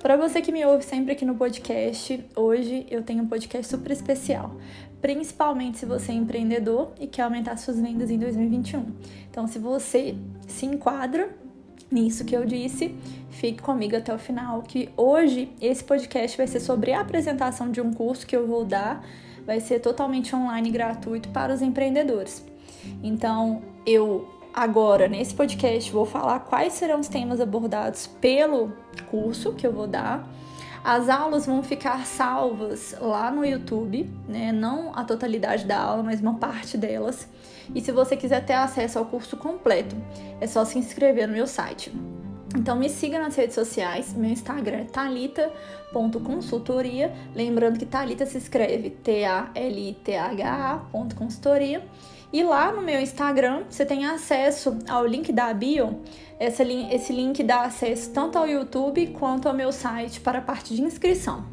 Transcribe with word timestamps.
Para 0.00 0.16
você 0.16 0.40
que 0.40 0.50
me 0.50 0.64
ouve 0.64 0.82
sempre 0.82 1.12
aqui 1.12 1.26
no 1.26 1.34
podcast, 1.34 2.24
hoje 2.34 2.86
eu 2.90 3.02
tenho 3.02 3.22
um 3.22 3.26
podcast 3.26 3.70
super 3.70 3.92
especial, 3.92 4.56
principalmente 4.98 5.76
se 5.76 5.84
você 5.84 6.10
é 6.10 6.14
empreendedor 6.14 6.92
e 6.98 7.06
quer 7.06 7.20
aumentar 7.22 7.58
suas 7.58 7.78
vendas 7.78 8.10
em 8.10 8.18
2021. 8.18 8.86
Então, 9.30 9.46
se 9.46 9.58
você 9.58 10.16
se 10.48 10.64
enquadra 10.64 11.28
nisso 11.92 12.24
que 12.24 12.34
eu 12.34 12.46
disse, 12.46 12.94
fique 13.28 13.60
comigo 13.60 13.94
até 13.94 14.12
o 14.14 14.18
final, 14.18 14.62
que 14.62 14.88
hoje 14.96 15.52
esse 15.60 15.84
podcast 15.84 16.34
vai 16.34 16.46
ser 16.46 16.60
sobre 16.60 16.94
a 16.94 17.02
apresentação 17.02 17.70
de 17.70 17.82
um 17.82 17.92
curso 17.92 18.26
que 18.26 18.34
eu 18.34 18.46
vou 18.46 18.64
dar, 18.64 19.06
vai 19.44 19.60
ser 19.60 19.80
totalmente 19.80 20.34
online 20.34 20.70
gratuito 20.70 21.28
para 21.28 21.52
os 21.52 21.60
empreendedores. 21.60 22.42
Então, 23.02 23.60
eu 23.84 24.39
agora 24.54 25.08
nesse 25.08 25.34
podcast 25.34 25.90
vou 25.90 26.04
falar 26.04 26.40
quais 26.40 26.74
serão 26.74 27.00
os 27.00 27.08
temas 27.08 27.40
abordados 27.40 28.06
pelo 28.06 28.72
curso 29.10 29.52
que 29.52 29.66
eu 29.66 29.72
vou 29.72 29.86
dar. 29.86 30.28
As 30.82 31.10
aulas 31.10 31.44
vão 31.44 31.62
ficar 31.62 32.06
salvas 32.06 32.96
lá 32.98 33.30
no 33.30 33.44
YouTube, 33.44 34.10
né? 34.26 34.50
Não 34.50 34.96
a 34.96 35.04
totalidade 35.04 35.66
da 35.66 35.78
aula, 35.78 36.02
mas 36.02 36.20
uma 36.20 36.34
parte 36.34 36.78
delas. 36.78 37.28
E 37.74 37.80
se 37.80 37.92
você 37.92 38.16
quiser 38.16 38.44
ter 38.44 38.54
acesso 38.54 38.98
ao 38.98 39.04
curso 39.04 39.36
completo, 39.36 39.94
é 40.40 40.46
só 40.46 40.64
se 40.64 40.78
inscrever 40.78 41.28
no 41.28 41.34
meu 41.34 41.46
site. 41.46 41.92
Então 42.56 42.76
me 42.76 42.88
siga 42.88 43.18
nas 43.18 43.36
redes 43.36 43.54
sociais, 43.54 44.12
meu 44.12 44.30
Instagram 44.30 44.78
é 44.78 44.84
talita.consultoria, 44.84 47.14
lembrando 47.34 47.78
que 47.78 47.86
Talita 47.86 48.26
se 48.26 48.38
escreve 48.38 48.90
T-A-L-I-T-H-A.consultoria. 48.90 51.86
E 52.32 52.42
lá 52.44 52.70
no 52.70 52.80
meu 52.80 53.00
Instagram 53.00 53.64
você 53.68 53.84
tem 53.84 54.06
acesso 54.06 54.78
ao 54.88 55.04
link 55.06 55.32
da 55.32 55.52
bio. 55.52 56.00
Esse 56.38 56.62
link, 56.62 56.94
esse 56.94 57.12
link 57.12 57.42
dá 57.42 57.62
acesso 57.62 58.10
tanto 58.10 58.38
ao 58.38 58.46
YouTube 58.46 59.08
quanto 59.08 59.48
ao 59.48 59.54
meu 59.54 59.72
site 59.72 60.20
para 60.20 60.38
a 60.38 60.42
parte 60.42 60.74
de 60.74 60.82
inscrição. 60.82 61.44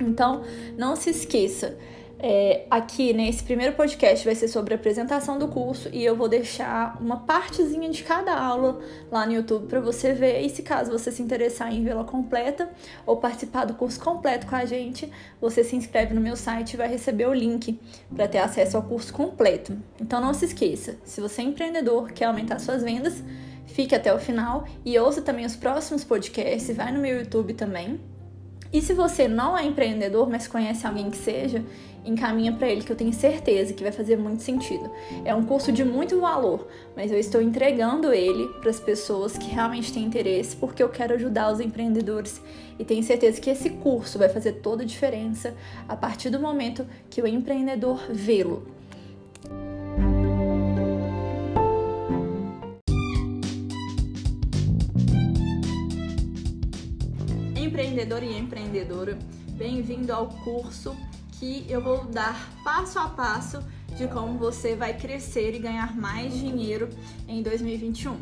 Então 0.00 0.42
não 0.76 0.96
se 0.96 1.10
esqueça, 1.10 1.78
é, 2.26 2.64
aqui 2.70 3.12
nesse 3.12 3.40
né, 3.40 3.44
primeiro 3.44 3.74
podcast 3.74 4.24
vai 4.24 4.34
ser 4.34 4.48
sobre 4.48 4.72
a 4.72 4.78
apresentação 4.78 5.38
do 5.38 5.46
curso 5.46 5.90
e 5.92 6.02
eu 6.02 6.16
vou 6.16 6.26
deixar 6.26 6.96
uma 6.98 7.18
partezinha 7.18 7.90
de 7.90 8.02
cada 8.02 8.34
aula 8.34 8.80
lá 9.12 9.26
no 9.26 9.32
YouTube 9.34 9.66
para 9.66 9.78
você 9.78 10.14
ver. 10.14 10.40
E 10.40 10.48
se 10.48 10.62
caso 10.62 10.90
você 10.90 11.12
se 11.12 11.20
interessar 11.20 11.70
em 11.70 11.84
vê-la 11.84 12.02
completa 12.02 12.70
ou 13.04 13.18
participar 13.18 13.66
do 13.66 13.74
curso 13.74 14.00
completo 14.00 14.46
com 14.46 14.56
a 14.56 14.64
gente, 14.64 15.12
você 15.38 15.62
se 15.62 15.76
inscreve 15.76 16.14
no 16.14 16.20
meu 16.20 16.34
site 16.34 16.72
e 16.72 16.76
vai 16.78 16.88
receber 16.88 17.26
o 17.26 17.34
link 17.34 17.78
para 18.16 18.26
ter 18.26 18.38
acesso 18.38 18.78
ao 18.78 18.84
curso 18.84 19.12
completo. 19.12 19.76
Então 20.00 20.18
não 20.18 20.32
se 20.32 20.46
esqueça, 20.46 20.96
se 21.04 21.20
você 21.20 21.42
é 21.42 21.44
empreendedor, 21.44 22.10
quer 22.10 22.24
aumentar 22.24 22.58
suas 22.58 22.82
vendas, 22.82 23.22
fique 23.66 23.94
até 23.94 24.14
o 24.14 24.18
final 24.18 24.64
e 24.82 24.98
ouça 24.98 25.20
também 25.20 25.44
os 25.44 25.56
próximos 25.56 26.04
podcasts, 26.04 26.74
vai 26.74 26.90
no 26.90 27.00
meu 27.00 27.18
YouTube 27.18 27.52
também. 27.52 28.13
E 28.74 28.82
se 28.82 28.92
você 28.92 29.28
não 29.28 29.56
é 29.56 29.64
empreendedor, 29.64 30.28
mas 30.28 30.48
conhece 30.48 30.84
alguém 30.84 31.08
que 31.08 31.16
seja, 31.16 31.64
encaminha 32.04 32.52
para 32.52 32.68
ele 32.68 32.82
que 32.82 32.90
eu 32.90 32.96
tenho 32.96 33.12
certeza 33.12 33.72
que 33.72 33.84
vai 33.84 33.92
fazer 33.92 34.16
muito 34.16 34.42
sentido. 34.42 34.90
É 35.24 35.32
um 35.32 35.44
curso 35.44 35.70
de 35.70 35.84
muito 35.84 36.20
valor, 36.20 36.66
mas 36.96 37.12
eu 37.12 37.16
estou 37.16 37.40
entregando 37.40 38.12
ele 38.12 38.48
para 38.60 38.70
as 38.70 38.80
pessoas 38.80 39.38
que 39.38 39.48
realmente 39.48 39.92
têm 39.92 40.02
interesse, 40.02 40.56
porque 40.56 40.82
eu 40.82 40.88
quero 40.88 41.14
ajudar 41.14 41.52
os 41.52 41.60
empreendedores 41.60 42.42
e 42.76 42.84
tenho 42.84 43.04
certeza 43.04 43.40
que 43.40 43.48
esse 43.48 43.70
curso 43.70 44.18
vai 44.18 44.28
fazer 44.28 44.54
toda 44.54 44.82
a 44.82 44.86
diferença 44.86 45.54
a 45.88 45.94
partir 45.94 46.28
do 46.28 46.40
momento 46.40 46.84
que 47.08 47.22
o 47.22 47.28
empreendedor 47.28 48.00
vê-lo. 48.10 48.73
Empreendedor 57.94 58.22
e 58.24 58.36
empreendedora, 58.36 59.18
bem-vindo 59.52 60.12
ao 60.12 60.26
curso 60.26 60.96
que 61.38 61.64
eu 61.68 61.80
vou 61.80 62.04
dar 62.06 62.52
passo 62.64 62.98
a 62.98 63.08
passo 63.08 63.62
de 63.96 64.08
como 64.08 64.36
você 64.36 64.74
vai 64.74 64.98
crescer 64.98 65.54
e 65.54 65.60
ganhar 65.60 65.96
mais 65.96 66.34
dinheiro 66.34 66.88
em 67.28 67.40
2021. 67.40 68.16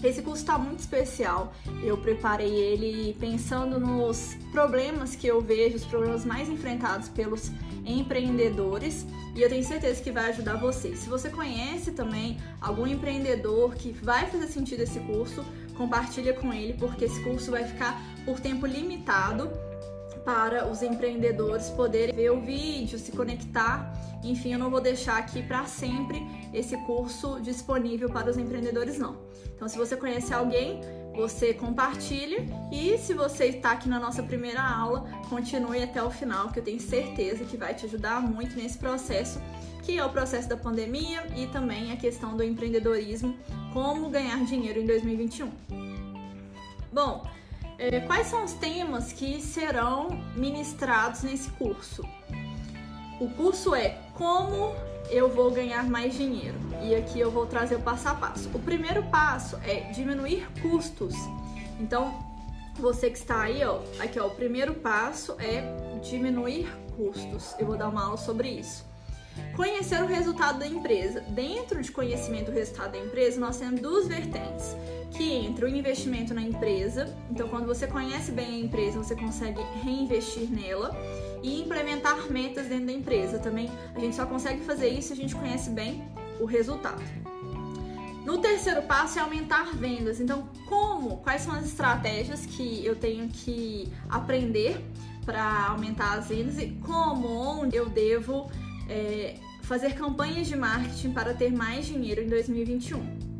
Esse 0.00 0.22
curso 0.22 0.42
está 0.42 0.56
muito 0.56 0.78
especial. 0.78 1.52
Eu 1.82 1.98
preparei 1.98 2.54
ele 2.54 3.16
pensando 3.18 3.80
nos 3.80 4.36
problemas 4.52 5.16
que 5.16 5.26
eu 5.26 5.40
vejo, 5.40 5.74
os 5.74 5.84
problemas 5.84 6.24
mais 6.24 6.48
enfrentados 6.48 7.08
pelos 7.08 7.50
empreendedores, 7.84 9.04
e 9.34 9.42
eu 9.42 9.48
tenho 9.48 9.64
certeza 9.64 10.00
que 10.00 10.12
vai 10.12 10.30
ajudar 10.30 10.54
você. 10.54 10.94
Se 10.94 11.08
você 11.08 11.28
conhece 11.28 11.90
também 11.90 12.38
algum 12.60 12.86
empreendedor 12.86 13.74
que 13.74 13.90
vai 13.90 14.30
fazer 14.30 14.46
sentido 14.46 14.82
esse 14.84 15.00
curso, 15.00 15.44
compartilha 15.80 16.34
com 16.34 16.52
ele, 16.52 16.74
porque 16.74 17.06
esse 17.06 17.22
curso 17.24 17.50
vai 17.50 17.64
ficar 17.64 17.98
por 18.26 18.38
tempo 18.38 18.66
limitado 18.66 19.50
para 20.24 20.68
os 20.68 20.82
empreendedores 20.82 21.70
poderem 21.70 22.14
ver 22.14 22.30
o 22.30 22.40
vídeo, 22.40 22.98
se 22.98 23.12
conectar. 23.12 23.92
Enfim, 24.22 24.52
eu 24.52 24.58
não 24.58 24.70
vou 24.70 24.80
deixar 24.80 25.18
aqui 25.18 25.42
para 25.42 25.64
sempre 25.66 26.20
esse 26.52 26.76
curso 26.78 27.40
disponível 27.40 28.08
para 28.08 28.30
os 28.30 28.36
empreendedores, 28.36 28.98
não. 28.98 29.16
Então, 29.54 29.68
se 29.68 29.76
você 29.76 29.96
conhece 29.96 30.32
alguém, 30.32 30.80
você 31.14 31.52
compartilhe 31.52 32.48
e 32.72 32.96
se 32.98 33.14
você 33.14 33.46
está 33.46 33.72
aqui 33.72 33.88
na 33.88 33.98
nossa 33.98 34.22
primeira 34.22 34.62
aula, 34.62 35.04
continue 35.28 35.82
até 35.82 36.02
o 36.02 36.10
final, 36.10 36.48
que 36.50 36.60
eu 36.60 36.64
tenho 36.64 36.80
certeza 36.80 37.44
que 37.44 37.56
vai 37.56 37.74
te 37.74 37.84
ajudar 37.86 38.20
muito 38.20 38.56
nesse 38.56 38.78
processo, 38.78 39.40
que 39.82 39.98
é 39.98 40.04
o 40.04 40.10
processo 40.10 40.48
da 40.48 40.56
pandemia 40.56 41.26
e 41.36 41.46
também 41.46 41.92
a 41.92 41.96
questão 41.96 42.36
do 42.36 42.42
empreendedorismo, 42.42 43.36
como 43.72 44.08
ganhar 44.08 44.44
dinheiro 44.44 44.80
em 44.80 44.86
2021. 44.86 45.50
Bom, 46.92 47.26
é, 47.80 47.98
quais 48.00 48.26
são 48.26 48.44
os 48.44 48.52
temas 48.52 49.10
que 49.10 49.40
serão 49.40 50.10
ministrados 50.36 51.22
nesse 51.22 51.50
curso? 51.52 52.06
O 53.18 53.28
curso 53.30 53.74
é 53.74 53.98
Como 54.14 54.74
eu 55.08 55.30
vou 55.30 55.50
ganhar 55.50 55.88
mais 55.88 56.14
dinheiro. 56.14 56.58
E 56.82 56.94
aqui 56.94 57.18
eu 57.18 57.30
vou 57.30 57.46
trazer 57.46 57.76
o 57.76 57.80
passo 57.80 58.08
a 58.08 58.14
passo. 58.14 58.50
O 58.52 58.58
primeiro 58.58 59.02
passo 59.04 59.56
é 59.64 59.90
diminuir 59.92 60.46
custos. 60.60 61.14
Então, 61.80 62.22
você 62.78 63.10
que 63.10 63.18
está 63.18 63.40
aí, 63.40 63.64
ó, 63.64 63.80
aqui 63.98 64.20
ó, 64.20 64.26
o 64.26 64.30
primeiro 64.30 64.74
passo 64.74 65.34
é 65.38 65.62
diminuir 66.02 66.70
custos. 66.96 67.54
Eu 67.58 67.66
vou 67.66 67.78
dar 67.78 67.88
uma 67.88 68.04
aula 68.04 68.18
sobre 68.18 68.50
isso. 68.50 68.84
Conhecer 69.56 70.02
o 70.02 70.06
resultado 70.06 70.58
da 70.58 70.66
empresa. 70.66 71.22
Dentro 71.22 71.80
de 71.80 71.90
conhecimento 71.90 72.50
do 72.50 72.52
resultado 72.52 72.92
da 72.92 72.98
empresa, 72.98 73.40
nós 73.40 73.56
temos 73.56 73.80
duas 73.80 74.06
vertentes 74.06 74.76
que 75.60 75.66
entra 75.66 75.66
o 75.66 75.68
investimento 75.68 76.32
na 76.32 76.42
empresa. 76.42 77.14
Então, 77.30 77.48
quando 77.48 77.66
você 77.66 77.86
conhece 77.86 78.32
bem 78.32 78.46
a 78.46 78.58
empresa, 78.64 78.98
você 78.98 79.14
consegue 79.14 79.60
reinvestir 79.82 80.50
nela 80.50 80.96
e 81.42 81.60
implementar 81.60 82.30
metas 82.30 82.66
dentro 82.66 82.86
da 82.86 82.92
empresa. 82.92 83.38
Também 83.38 83.70
a 83.94 84.00
gente 84.00 84.16
só 84.16 84.24
consegue 84.24 84.62
fazer 84.62 84.88
isso 84.88 85.08
se 85.08 85.12
a 85.12 85.16
gente 85.16 85.34
conhece 85.34 85.70
bem 85.70 86.02
o 86.40 86.46
resultado. 86.46 87.02
No 88.24 88.38
terceiro 88.38 88.82
passo 88.82 89.18
é 89.18 89.22
aumentar 89.22 89.74
vendas. 89.74 90.20
Então, 90.20 90.48
como? 90.66 91.18
Quais 91.18 91.42
são 91.42 91.54
as 91.54 91.64
estratégias 91.64 92.46
que 92.46 92.84
eu 92.84 92.96
tenho 92.96 93.28
que 93.28 93.92
aprender 94.08 94.82
para 95.24 95.66
aumentar 95.68 96.18
as 96.18 96.28
vendas 96.28 96.58
e 96.58 96.68
como, 96.86 97.28
onde 97.28 97.76
eu 97.76 97.88
devo 97.88 98.50
é, 98.88 99.36
fazer 99.62 99.94
campanhas 99.94 100.46
de 100.46 100.56
marketing 100.56 101.12
para 101.12 101.34
ter 101.34 101.52
mais 101.52 101.86
dinheiro 101.86 102.22
em 102.22 102.28
2021. 102.28 103.30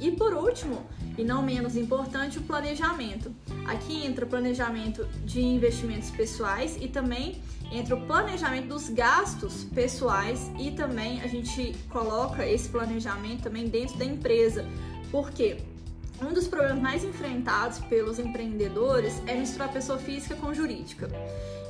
E 0.00 0.10
por 0.10 0.34
último, 0.34 0.84
e 1.16 1.24
não 1.24 1.42
menos 1.42 1.76
importante, 1.76 2.38
o 2.38 2.42
planejamento. 2.42 3.34
Aqui 3.66 4.04
entra 4.04 4.24
o 4.24 4.28
planejamento 4.28 5.06
de 5.24 5.40
investimentos 5.40 6.10
pessoais 6.10 6.76
e 6.80 6.88
também 6.88 7.40
entra 7.70 7.94
o 7.94 8.06
planejamento 8.06 8.68
dos 8.68 8.88
gastos 8.88 9.64
pessoais 9.64 10.50
e 10.58 10.70
também 10.70 11.20
a 11.22 11.26
gente 11.26 11.74
coloca 11.88 12.46
esse 12.46 12.68
planejamento 12.68 13.42
também 13.42 13.68
dentro 13.68 13.96
da 13.96 14.04
empresa. 14.04 14.64
Porque 15.10 15.58
um 16.22 16.32
dos 16.32 16.46
problemas 16.46 16.80
mais 16.80 17.04
enfrentados 17.04 17.78
pelos 17.80 18.18
empreendedores 18.18 19.22
é 19.26 19.34
misturar 19.34 19.72
pessoa 19.72 19.98
física 19.98 20.34
com 20.36 20.54
jurídica. 20.54 21.08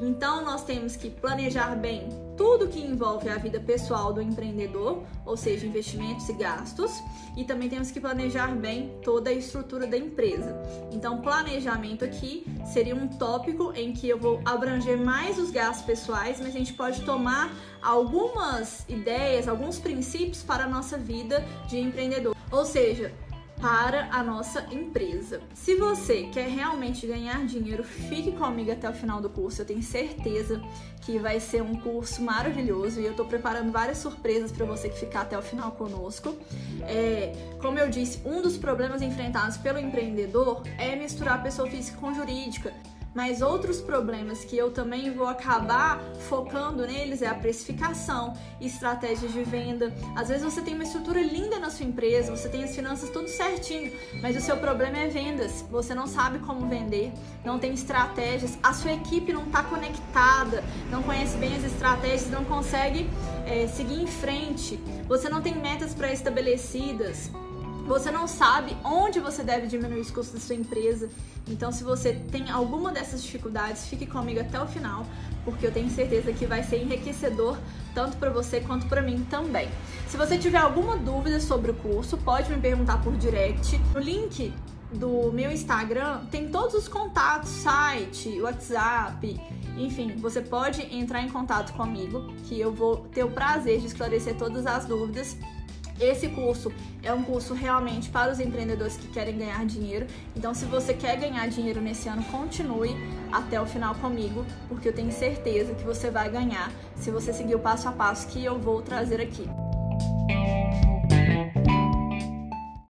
Então, 0.00 0.42
nós 0.42 0.64
temos 0.64 0.96
que 0.96 1.10
planejar 1.10 1.76
bem 1.76 2.08
tudo 2.34 2.68
que 2.68 2.80
envolve 2.80 3.28
a 3.28 3.36
vida 3.36 3.60
pessoal 3.60 4.14
do 4.14 4.22
empreendedor, 4.22 5.02
ou 5.26 5.36
seja, 5.36 5.66
investimentos 5.66 6.26
e 6.30 6.32
gastos, 6.32 6.90
e 7.36 7.44
também 7.44 7.68
temos 7.68 7.90
que 7.90 8.00
planejar 8.00 8.56
bem 8.56 8.98
toda 9.02 9.28
a 9.28 9.32
estrutura 9.32 9.86
da 9.86 9.98
empresa. 9.98 10.58
Então, 10.90 11.20
planejamento 11.20 12.02
aqui 12.02 12.46
seria 12.72 12.96
um 12.96 13.08
tópico 13.08 13.74
em 13.76 13.92
que 13.92 14.08
eu 14.08 14.18
vou 14.18 14.40
abranger 14.46 14.96
mais 14.96 15.38
os 15.38 15.50
gastos 15.50 15.84
pessoais, 15.84 16.40
mas 16.40 16.54
a 16.54 16.58
gente 16.58 16.72
pode 16.72 17.02
tomar 17.02 17.54
algumas 17.82 18.88
ideias, 18.88 19.46
alguns 19.46 19.78
princípios 19.78 20.42
para 20.42 20.64
a 20.64 20.68
nossa 20.68 20.96
vida 20.96 21.44
de 21.68 21.78
empreendedor. 21.78 22.34
Ou 22.50 22.64
seja, 22.64 23.12
para 23.60 24.08
a 24.10 24.22
nossa 24.22 24.66
empresa. 24.72 25.40
Se 25.54 25.76
você 25.76 26.24
quer 26.32 26.48
realmente 26.48 27.06
ganhar 27.06 27.44
dinheiro, 27.46 27.84
fique 27.84 28.32
comigo 28.32 28.72
até 28.72 28.88
o 28.88 28.92
final 28.92 29.20
do 29.20 29.28
curso. 29.28 29.60
Eu 29.60 29.66
tenho 29.66 29.82
certeza 29.82 30.60
que 31.02 31.18
vai 31.18 31.38
ser 31.38 31.62
um 31.62 31.74
curso 31.74 32.22
maravilhoso 32.22 33.00
e 33.00 33.04
eu 33.04 33.10
estou 33.10 33.26
preparando 33.26 33.70
várias 33.70 33.98
surpresas 33.98 34.50
para 34.50 34.64
você 34.64 34.88
que 34.88 34.98
ficar 34.98 35.22
até 35.22 35.38
o 35.38 35.42
final 35.42 35.72
conosco. 35.72 36.34
É, 36.82 37.32
como 37.60 37.78
eu 37.78 37.88
disse, 37.88 38.20
um 38.24 38.40
dos 38.40 38.56
problemas 38.56 39.02
enfrentados 39.02 39.56
pelo 39.58 39.78
empreendedor 39.78 40.62
é 40.78 40.96
misturar 40.96 41.42
pessoa 41.42 41.68
física 41.68 41.98
com 41.98 42.14
jurídica. 42.14 42.72
Mas 43.14 43.42
outros 43.42 43.80
problemas 43.80 44.44
que 44.44 44.56
eu 44.56 44.70
também 44.70 45.10
vou 45.10 45.26
acabar 45.26 46.00
focando 46.28 46.86
neles 46.86 47.22
é 47.22 47.28
a 47.28 47.34
precificação, 47.34 48.34
estratégias 48.60 49.32
de 49.32 49.42
venda. 49.42 49.92
Às 50.16 50.28
vezes 50.28 50.44
você 50.44 50.62
tem 50.62 50.74
uma 50.74 50.84
estrutura 50.84 51.20
linda 51.20 51.58
na 51.58 51.70
sua 51.70 51.86
empresa, 51.86 52.34
você 52.34 52.48
tem 52.48 52.62
as 52.62 52.74
finanças 52.74 53.10
tudo 53.10 53.28
certinho, 53.28 53.92
mas 54.22 54.36
o 54.36 54.40
seu 54.40 54.56
problema 54.56 54.98
é 54.98 55.08
vendas. 55.08 55.64
Você 55.70 55.94
não 55.94 56.06
sabe 56.06 56.38
como 56.40 56.68
vender, 56.68 57.12
não 57.44 57.58
tem 57.58 57.72
estratégias, 57.72 58.58
a 58.62 58.72
sua 58.72 58.92
equipe 58.92 59.32
não 59.32 59.44
está 59.44 59.62
conectada, 59.62 60.62
não 60.90 61.02
conhece 61.02 61.36
bem 61.36 61.56
as 61.56 61.64
estratégias, 61.64 62.30
não 62.30 62.44
consegue 62.44 63.08
é, 63.46 63.66
seguir 63.66 64.02
em 64.02 64.06
frente, 64.06 64.76
você 65.08 65.28
não 65.28 65.42
tem 65.42 65.54
metas 65.54 65.94
pré-estabelecidas 65.94 67.30
você 67.90 68.08
não 68.08 68.28
sabe 68.28 68.76
onde 68.84 69.18
você 69.18 69.42
deve 69.42 69.66
diminuir 69.66 69.98
os 69.98 70.12
custos 70.12 70.34
da 70.34 70.46
sua 70.46 70.54
empresa. 70.54 71.10
Então, 71.48 71.72
se 71.72 71.82
você 71.82 72.12
tem 72.30 72.48
alguma 72.48 72.92
dessas 72.92 73.20
dificuldades, 73.20 73.88
fique 73.88 74.06
comigo 74.06 74.38
até 74.38 74.62
o 74.62 74.66
final, 74.66 75.04
porque 75.44 75.66
eu 75.66 75.72
tenho 75.72 75.90
certeza 75.90 76.32
que 76.32 76.46
vai 76.46 76.62
ser 76.62 76.80
enriquecedor 76.80 77.58
tanto 77.92 78.16
para 78.16 78.30
você 78.30 78.60
quanto 78.60 78.86
para 78.86 79.02
mim 79.02 79.26
também. 79.28 79.68
Se 80.06 80.16
você 80.16 80.38
tiver 80.38 80.58
alguma 80.58 80.96
dúvida 80.96 81.40
sobre 81.40 81.72
o 81.72 81.74
curso, 81.74 82.16
pode 82.18 82.48
me 82.48 82.60
perguntar 82.60 83.02
por 83.02 83.16
direct. 83.16 83.76
No 83.92 83.98
link 83.98 84.54
do 84.92 85.32
meu 85.32 85.50
Instagram 85.50 86.26
tem 86.30 86.48
todos 86.48 86.74
os 86.76 86.86
contatos, 86.86 87.50
site, 87.50 88.40
WhatsApp, 88.40 89.40
enfim, 89.76 90.14
você 90.16 90.40
pode 90.40 90.82
entrar 90.94 91.22
em 91.22 91.28
contato 91.28 91.72
comigo, 91.72 92.32
que 92.44 92.60
eu 92.60 92.72
vou 92.72 92.98
ter 93.12 93.24
o 93.24 93.30
prazer 93.30 93.80
de 93.80 93.86
esclarecer 93.86 94.36
todas 94.36 94.64
as 94.64 94.84
dúvidas 94.84 95.36
esse 96.00 96.28
curso 96.28 96.72
é 97.02 97.12
um 97.12 97.22
curso 97.22 97.54
realmente 97.54 98.08
para 98.08 98.32
os 98.32 98.40
empreendedores 98.40 98.96
que 98.96 99.08
querem 99.08 99.36
ganhar 99.36 99.64
dinheiro. 99.66 100.06
Então, 100.34 100.54
se 100.54 100.64
você 100.64 100.94
quer 100.94 101.16
ganhar 101.18 101.46
dinheiro 101.48 101.80
nesse 101.80 102.08
ano, 102.08 102.24
continue 102.24 102.96
até 103.30 103.60
o 103.60 103.66
final 103.66 103.94
comigo, 103.96 104.44
porque 104.68 104.88
eu 104.88 104.92
tenho 104.92 105.12
certeza 105.12 105.74
que 105.74 105.84
você 105.84 106.10
vai 106.10 106.30
ganhar 106.30 106.72
se 106.96 107.10
você 107.10 107.32
seguir 107.32 107.54
o 107.54 107.60
passo 107.60 107.88
a 107.88 107.92
passo 107.92 108.28
que 108.28 108.44
eu 108.44 108.58
vou 108.58 108.80
trazer 108.82 109.20
aqui. 109.20 109.46